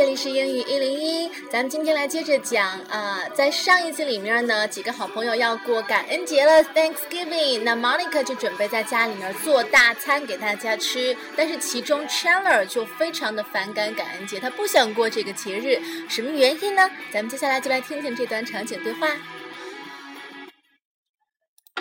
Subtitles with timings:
[0.00, 1.30] 这里是英语一零一。
[1.50, 7.60] 咱们今天来接着讲啊，在上一集里面呢，几个好朋友要过感恩节了，Thanksgiving。
[7.62, 16.90] 那 Monica 就准备在家里面做大餐给大家吃，但是其中 Chandler 就非常的反感感恩节，他不想过这个节日，什么原因呢？
[17.12, 19.08] 咱们接下来就来听听这段场景对话。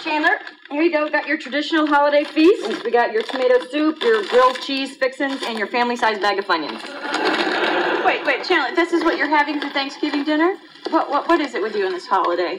[0.03, 0.37] Chandler,
[0.69, 1.05] here you go.
[1.05, 2.67] We got your traditional holiday feast.
[2.83, 7.38] We got your tomato soup, your grilled cheese fixins, and your family-sized bag of Funyuns.
[8.10, 10.56] Wait, wait, Chandler, this is what you're having for Thanksgiving dinner?
[10.88, 12.58] What, what, what is it with you in this holiday?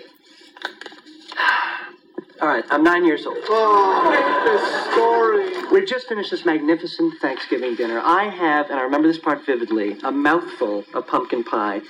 [2.41, 3.39] All right, I'm nine years old.
[3.49, 5.69] Oh, this story.
[5.69, 7.99] We've just finished this magnificent Thanksgiving dinner.
[7.99, 11.81] I have, and I remember this part vividly, a mouthful of pumpkin pie.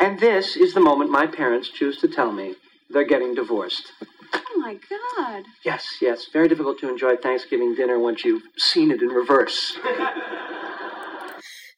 [0.00, 2.54] And this is the moment my parents choose to tell me
[2.88, 3.92] they're getting divorced.
[4.32, 4.78] Oh my
[5.18, 5.44] God.
[5.62, 9.76] Yes, yes, very difficult to enjoy Thanksgiving dinner once you've seen it in reverse.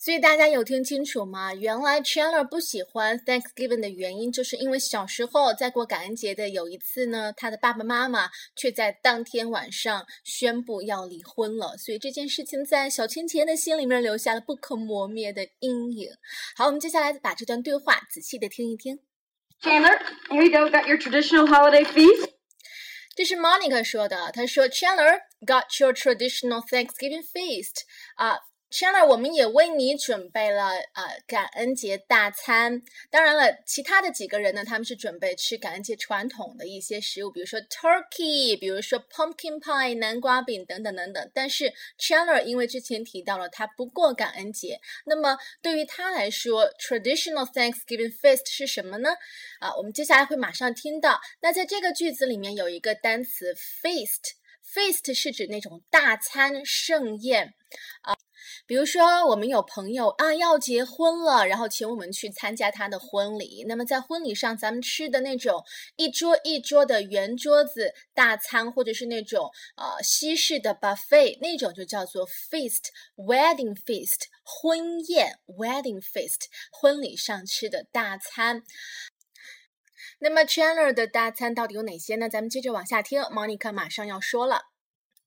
[0.07, 1.53] 所以大家有听清楚吗？
[1.53, 16.09] 原来 Chandler 不喜欢 Thanksgiving 的原因，就是因为小时候在过感恩节的有一次呢，他的爸爸妈妈却在当天晚上宣布要离婚了，所以这件事情在小青甜的心里面留下了不可磨灭的阴影。
[16.55, 19.01] 好，我们接下来把这段对话仔细的听一听。
[19.61, 19.99] Chandler,
[20.29, 20.71] here you go.
[20.71, 22.31] Got your traditional holiday feast.
[23.17, 27.83] 这是 Monica 说的，她说 Chandler got your traditional Thanksgiving feast
[28.15, 28.39] 啊。
[28.69, 32.83] Chandler，我们也为你准备了呃感恩节大餐。
[33.11, 41.31] 当然了，其他的几个人呢，他们是准备吃感恩节传统的一些食物，比如说 turkey，比如说 pumpkin pie 南瓜饼等等等等。
[41.33, 49.11] 但是 Chandler 因为之前提到了他不过感恩节，那么对于他来说，traditional Thanksgiving feast 是什么呢？
[49.61, 51.21] 啊，我们接下来会马上听到。
[51.41, 54.35] 那在这个句子里面有一个单词 feast
[54.75, 57.55] Feast 是指那种大餐盛宴
[58.03, 58.15] 啊。
[58.67, 63.65] 比如说，我们有朋友啊要结婚了，然后请我们去参加他的婚礼。
[63.69, 65.63] 那么在婚礼上，咱们吃的那种
[65.97, 78.63] 一桌一桌的圆桌子大餐，或者是那种呃西式的 buffet，那种就叫做 feast，wedding feast，婚宴 wedding feast，婚礼上吃的大餐。
[80.20, 82.30] 那么 Chandler 的大餐到底有哪些呢？
[82.30, 84.64] 咱们接着往下听，Monica 马上要说了。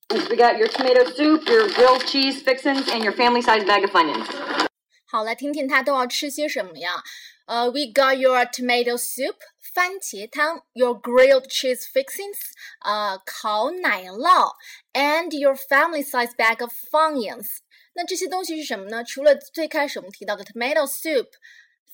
[0.08, 4.68] We got your tomato soup, your grilled cheese fixins, and your family-sized bag of Funyuns.
[5.06, 7.02] 好，来听听他都要吃些什么呀？
[7.46, 9.36] 呃、uh,，We got your tomato soup，
[9.74, 12.38] 番茄汤；your grilled cheese fixings，
[12.84, 14.54] 呃、uh,，烤奶酪；
[14.92, 17.46] and your family-sized bag of Funyuns。
[17.94, 19.02] 那这些东西是什么呢？
[19.04, 21.28] 除了最开始我们提到的 tomato soup。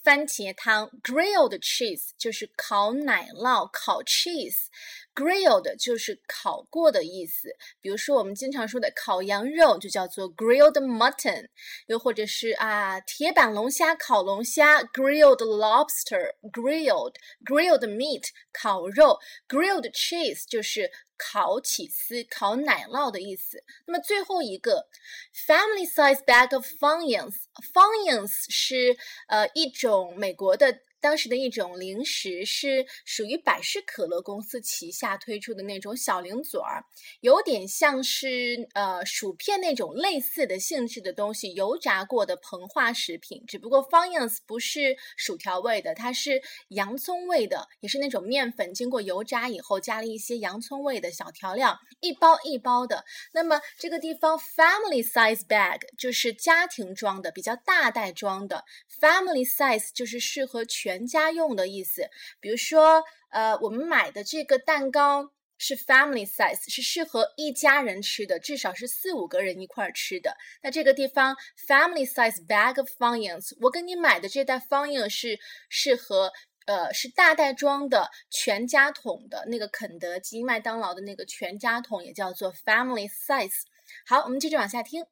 [0.05, 7.49] 番茄汤，grilled cheese 就是烤奶酪，烤 cheese，grilled 就是烤过的意思。
[7.81, 11.47] 比如说我们经常说的烤羊肉就叫做 grilled mutton，
[11.87, 19.17] 又或者是啊铁板龙虾、烤龙虾，grilled lobster，grilled grilled meat 烤肉
[19.47, 23.63] ，grilled cheese 就是烤起司、烤奶酪的意思。
[23.85, 24.87] 那么最后一个
[25.33, 30.84] family size bag of Funyuns，Funyuns 是呃一种美国的。
[31.05, 36.83] 当时的一种零食是属于百事可乐公司旗下推出的那种小零嘴儿，
[37.21, 43.43] 有点像是呃薯片那种类似的性质的东西，油炸过的膨化食品。
[43.45, 53.05] 只不过 Funyuns 不是薯条味的，它是洋葱味的，也是那种面粉经过油炸以后加了一些洋葱味的小调料，一包一包的。
[53.31, 58.65] 那么这个地方 family size bag 就是家庭装的，比较大袋装的
[58.99, 60.94] ，family size 就是适合全。
[60.95, 70.37] 全家用的意思，比如说，呃，我们买的这个蛋糕是 family size，是适合一家人吃的，至少是四五个人一块儿吃的。
[70.63, 71.35] 那这个地方
[71.67, 75.37] family size bag of Funyuns，我给你买的这袋 Funyuns 是
[75.67, 76.31] 适合，
[76.65, 83.63] 呃，是大袋装的全家桶的那个肯德基、麦当劳的那个全家桶，也叫做 family size。
[84.05, 85.05] 好，我们接着往下听。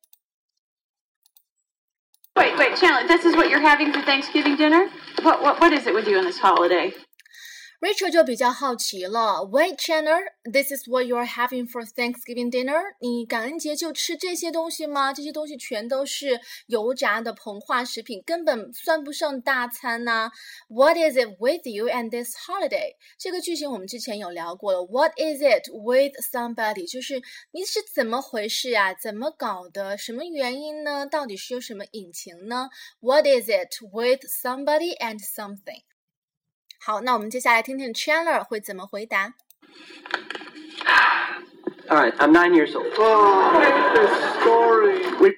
[2.36, 4.90] Wait, wait, Chandler, this is what you're having for Thanksgiving dinner?
[5.22, 6.92] What, what, what is it with you on this holiday?
[7.83, 9.45] Rachel 就比较好奇了。
[9.53, 12.83] Wait, Chandler, this is what you're having for Thanksgiving dinner？
[13.01, 15.13] 你感恩节就吃这些东西吗？
[15.13, 20.33] 这些东西全都是油炸的膨化食品，根本算不上大餐呐、啊。
[20.69, 22.97] What is it with you and this holiday？
[23.19, 24.85] 这个句型我们之前有聊过了。
[24.85, 26.91] What is it with somebody？
[26.91, 27.23] 就是
[27.53, 28.93] 你是怎么回事啊？
[28.95, 29.97] 怎么搞的？
[29.97, 31.07] 什么原因呢？
[31.07, 32.69] 到底是有什么隐情呢？
[33.01, 35.83] What is it with somebody and something？
[36.86, 39.34] 好，那我们接下来听听 Chandler 会怎么回答。
[41.88, 42.92] All right, I'm nine years old.
[42.98, 43.54] Oh,
[43.94, 45.34] this story.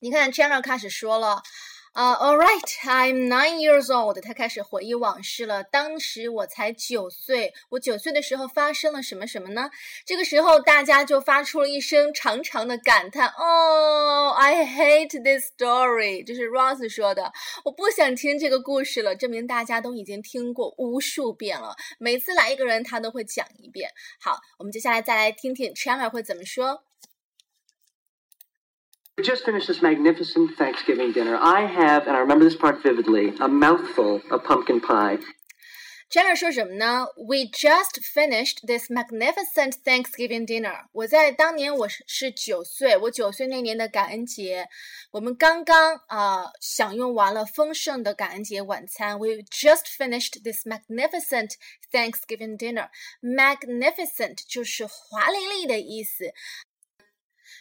[0.00, 1.42] 你看 Chandler 开始说了
[1.92, 4.20] 啊、，All right, I'm nine years old。
[4.22, 5.64] 他开始回忆往事了。
[5.64, 9.68] 当时我才九岁，我九岁的时候发生了什么什么呢？
[10.06, 17.32] 这个时候大家就发出了一声长长的感叹：“哦、oh,，I hate this story。”这是 Ross 说的。
[17.64, 21.74] 我不想听这个故事了，证明大家都已经听过无数遍了。
[21.98, 23.90] 每次来一个人，他都会讲一遍。
[24.20, 26.84] 好，我们接下来再来听听 Chandler 会怎么说。
[29.19, 31.37] We just finished this magnificent Thanksgiving dinner.
[31.37, 35.19] I have, and I remember this part vividly, a mouthful of pumpkin pie.
[36.07, 37.07] Chandler 说什么呢？
[37.15, 40.85] We just finished this magnificent Thanksgiving dinner。
[40.91, 44.67] 我在当年我是是九岁，我九岁那年的感恩节，
[45.11, 49.17] 我们刚刚啊、呃、享用完了丰盛的感恩节晚餐。
[49.17, 51.53] We just finished this magnificent
[51.91, 56.33] Thanksgiving dinner。Magnificent 就是华丽丽的意思。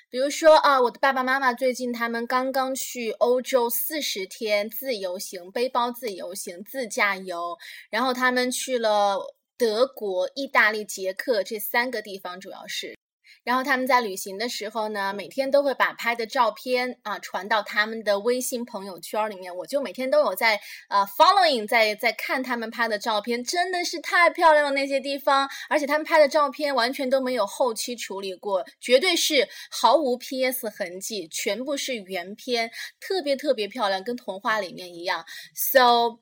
[0.09, 7.57] 比如说啊，我的爸爸妈妈最近他们刚刚去欧洲四十天自由行，背包自由行，自驾游，
[7.89, 12.98] 然后他们去了德国、意大利、捷克这三个地方，主要是。
[13.44, 19.56] 然后他们在旅行的时候呢，每天都会把拍的照片啊传到他们的微信朋友圈里面。
[19.56, 20.59] 我就每天都有在
[20.89, 32.69] 呃 following，在在看他们拍的照片，真的是太漂亮了那些地方，而且他们拍的照片完全都没有后期处理过，绝对是毫无 PS 痕迹，全部是原片，
[33.00, 35.25] 特别特别漂亮，跟童话里面一样。
[35.56, 36.19] So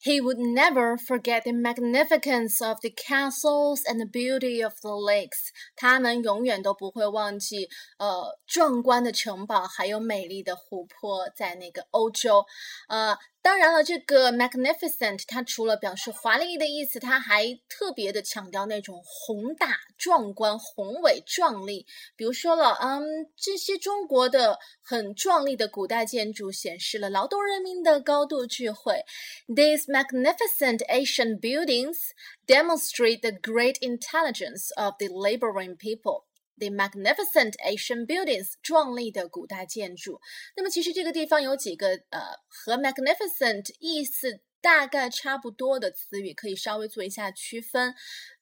[0.00, 5.50] He would never forget the magnificence of the castles and the beauty of the lakes。
[5.76, 7.68] 他们永远都不会忘记，
[7.98, 12.44] 呃，壮观的城堡还有美丽的湖泊，在那个欧洲。
[12.88, 13.16] 呃，
[13.46, 21.84] 当然了，这个 magnificent 它除了表示华丽的意思，它还特别的强调那种宏大、壮观、宏伟、壮丽。
[22.14, 23.02] 比如说了，嗯，
[23.36, 29.04] 这些中国的很壮丽的古代建筑显示了劳动人民的高度智慧。
[29.48, 31.98] These magnificent Asian buildings
[32.46, 36.25] demonstrate the great intelligence of the laboring people.
[36.58, 40.20] The magnificent Asian buildings，壮丽的古代建筑。
[40.56, 47.95] 那么其实这个地方有几个呃和 magnificent 意思 大概差不多的词语，可以稍微做一下区分。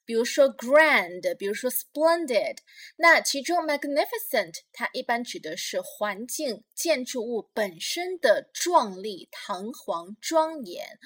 [0.04, 2.56] 比如说 grand，比如说 splendid。
[2.96, 10.98] 那其中 magnificent 它一般指的是环境、建筑物本身的壮丽、堂皇、庄严。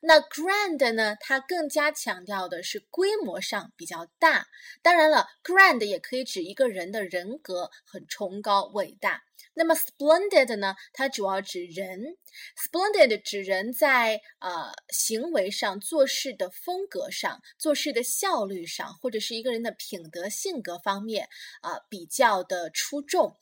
[0.00, 4.46] 那 grand 呢，它更加强调的是规模上比较大。
[4.80, 9.24] 当然了，grand 也可以指一个人的人格很崇高伟大。
[9.58, 12.16] 那么 splendid 呢，它主要指人。
[12.56, 21.28] splendid 指人在呃行为上、做事的风格上、做事的效率上，或者是一个人的品德性格方面
[21.60, 23.36] 啊、比较的出众。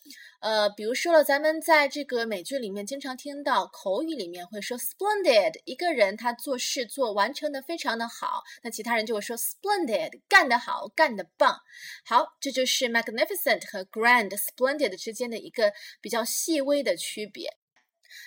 [0.45, 11.59] 呃，比如说了，咱们在这个美剧里面经常听到口语里面会说 splendid，一个人他做事做完成的非常的好，那其他人就会说 splendid，干得好，干得棒。
[12.05, 17.57] 好，这就是 magnificent 和 grand、splendid 之间的一个比较细微的区别。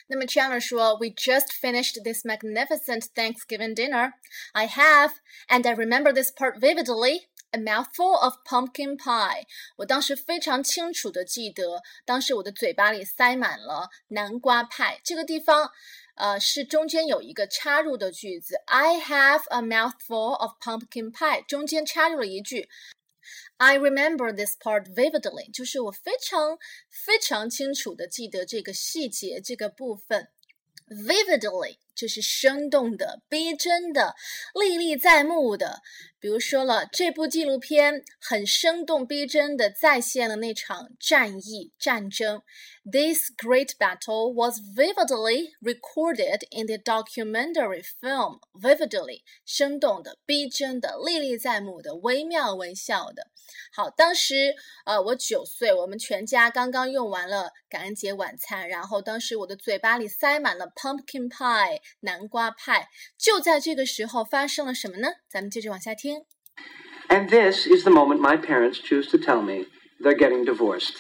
[0.06, 4.12] 那么 Chandler 说，We just finished this magnificent Thanksgiving dinner.
[4.52, 5.12] I have,
[5.48, 7.26] and I remember this part vividly.
[7.50, 9.46] A mouthful of pumpkin pie。
[9.76, 15.00] 我当时非常清楚的记得，当时我的嘴巴里塞满了南瓜派。
[15.04, 15.70] 这个地方，
[16.16, 18.56] 呃，是中间有一个插入的句子。
[18.66, 21.46] I have a mouthful of pumpkin pie。
[21.46, 22.68] 中间插入了一句。
[23.56, 26.58] I remember this part vividly，就是我非常
[26.90, 30.28] 非常清楚的记得这个细节这个部分。
[30.88, 34.15] Vividly 就是生动的、逼真的、
[34.53, 35.81] 历历在目的。
[36.21, 42.41] 比如说了，这部纪录片很生动逼真的再现了那场战役战争。
[42.83, 48.39] This great battle was vividly recorded in the documentary film.
[48.51, 53.27] Vividly 生动的、逼真的、历历在目的、惟妙惟肖的。
[53.71, 54.53] 好，当时
[54.85, 62.88] 呃我九岁，我们全家刚刚用完了感恩节晚餐，然后当时我的嘴巴里塞满了 pumpkin pie 南瓜派。
[63.18, 65.08] 就在这个时候发生了什么呢？
[65.28, 66.24] 咱们接着往下听。
[67.08, 69.66] And this is the moment my parents choose to tell me
[70.00, 70.94] they're getting divorced.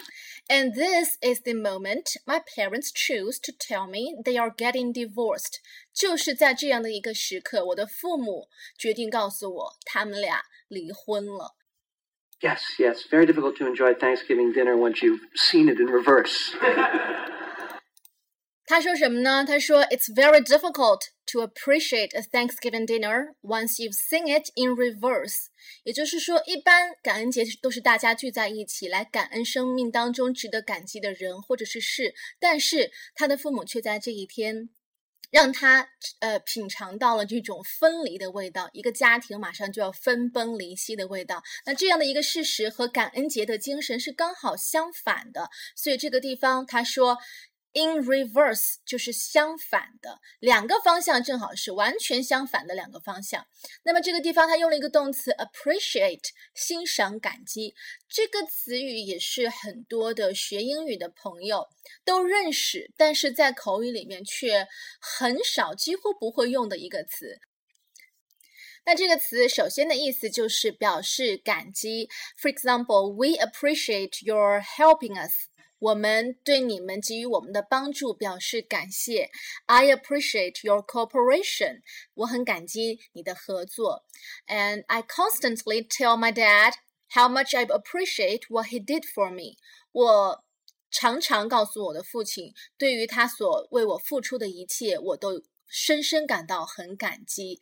[0.46, 5.60] And this is the moment my parents choose to tell me they are getting divorced。
[5.94, 11.56] 就是在这样的一个时刻，我的父母决定告诉我，他们俩离婚了。
[12.40, 16.52] Yes, yes, very difficult to enjoy Thanksgiving dinner once you've seen it in reverse.
[18.69, 19.43] 他说什么呢？
[19.43, 20.99] 他说，It's very difficult
[21.31, 25.47] to appreciate a Thanksgiving dinner once you've seen it in reverse。
[25.85, 34.69] 也就是说，一般感恩节都是大家聚在一起来感恩生命当中值得感激的人或者是事，但是他的父母却在这一天。
[35.31, 35.87] 让他
[36.21, 41.43] 呃品尝到了这种分离的味道，一个家庭马上就要分崩离析的味道。
[41.67, 47.17] 那这样的一个事实和感恩节的精神是刚好相反的，所以这个地方他说。
[47.71, 53.45] In reverse 就是相反的，两个方向正好是完全相反的两个方向。
[53.83, 57.75] 那么这个地方它用了一个动词 appreciate，欣赏、感激。
[58.07, 61.67] 这个词语也是很多的学英语的朋友
[62.03, 64.67] 都认识，但是在口语里面却
[64.99, 67.39] 很少、几乎不会用的一个词。
[68.83, 72.09] 那这个词首先的意思就是表示感激。
[72.41, 75.48] For example, we appreciate your helping us.
[75.78, 79.30] 我们对你们给予我们的帮助表示感谢。
[79.66, 81.82] I appreciate your cooperation。
[82.14, 84.04] 我很感激你的合作。
[84.46, 86.74] And I constantly tell my dad
[87.10, 89.58] how much I appreciate what he did for me。
[89.92, 90.44] 我
[90.90, 97.58] 常常告诉我的父亲，对于他所为我付出的一切，我都深深感到很感激。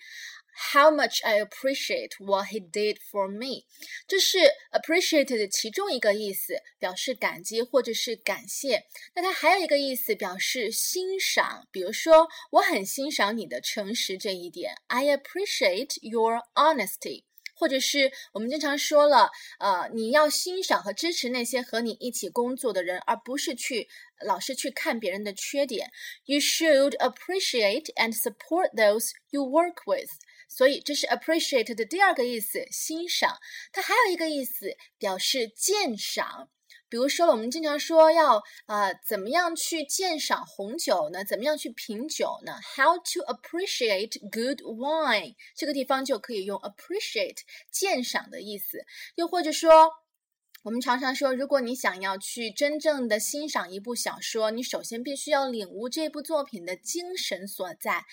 [0.74, 3.64] How much I appreciate what he did for me，
[4.06, 4.38] 这是
[4.70, 8.84] appreciate 的其中一个意思，表示感激或者是感谢。
[9.14, 11.66] 那它还有一个意思，表示欣赏。
[11.72, 17.24] 比如说，我很欣赏你的诚实这一点，I appreciate your honesty。
[17.54, 23.88] 或者是我们经常说了，呃，你要欣赏和支持那些和你一起工作的人，而不是去
[24.26, 25.88] 老是去看别人的缺点。
[26.24, 30.10] You should appreciate and support those you work with。
[30.47, 33.37] 所以这是 appreciate 的第二个意思，欣赏。
[33.71, 36.49] 它还有一个意思，表示鉴赏。
[36.89, 41.25] 比如说，我们经常说要啊，怎么样去鉴赏红酒呢？
[41.25, 45.35] 怎么样去品酒呢？How to appreciate good wine？
[45.53, 47.39] 这个地方就可以用 appreciate
[47.69, 48.85] 鉴赏的意思。
[49.15, 49.91] 又或者说，
[50.63, 58.05] 我们常常说，如果你想要去真正的欣赏一部小说，你首先必须要领悟这部作品的精神所在。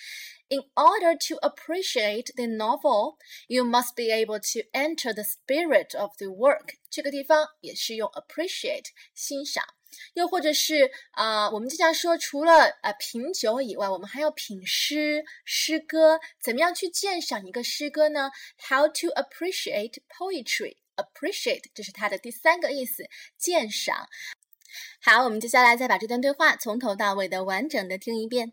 [0.50, 3.16] In order to appreciate the novel,
[3.48, 6.74] you must be able to enter the spirit of the work。
[6.90, 8.84] 这个地方也是用 appreciate
[9.14, 9.64] 欣赏，
[10.12, 16.20] 又或者是啊、呃，我们经常说，除了呃品酒以外，我们还要品诗、诗歌。
[16.40, 18.30] 怎么样去鉴赏一个诗歌呢
[18.68, 20.76] ？How to appreciate poetry?
[20.96, 23.04] Appreciate 这是它的第三个意思，
[23.38, 24.06] 鉴赏。
[25.00, 28.52] 好，我们接下来再把这段对话从头到尾的完整的听一遍。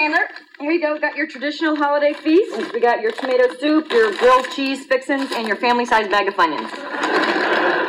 [0.00, 0.28] Chandler,
[0.58, 0.94] here you go.
[0.94, 2.72] We got your traditional holiday feast.
[2.72, 6.72] We got your tomato soup, your grilled cheese fixins, and your family-sized bag of Funyuns.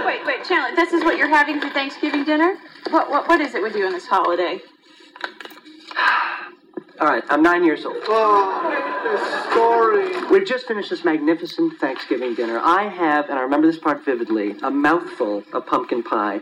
[0.05, 2.57] Wait, wait, Chandler, this is what you're having for Thanksgiving dinner?
[2.89, 4.59] What, what, what is it with you in this holiday?
[6.99, 7.95] All right, I'm nine years old.
[8.09, 10.29] Oh, this story.
[10.29, 12.59] We've just finished this magnificent Thanksgiving dinner.
[12.61, 16.41] I have, and I remember this part vividly, a mouthful of pumpkin pie.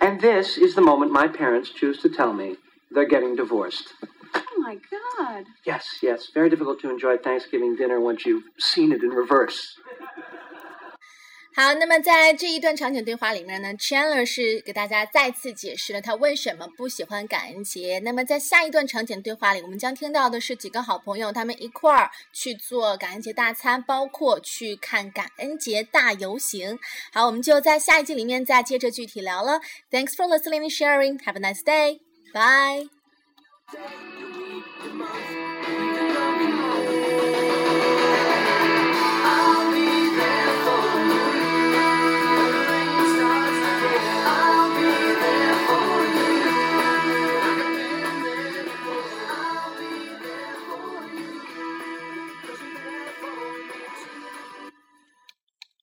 [0.00, 2.56] And this is the moment my parents choose to tell me
[2.90, 3.92] they're getting divorced
[4.55, 5.45] Oh my God.
[5.65, 6.27] Yes, yes.
[6.33, 9.59] Very difficult to enjoy Thanksgiving dinner once you've seen it in reverse.
[11.53, 17.99] 好，那么在这一段场景对话里面呢，Chandler 是给大家再次解释了他为什么不喜欢感恩节。
[18.05, 26.79] 那么在下一段场景对话里，我们将听到的是几个好朋友他们一块儿去做感恩节大餐，包括去看感恩节大游行。
[27.11, 29.59] 好，我们就在下一集里面再接着具体聊了。
[29.91, 31.19] Thanks for listening and sharing.
[31.25, 31.99] Have a nice day.
[32.33, 32.87] Bye.
[34.94, 35.95] months.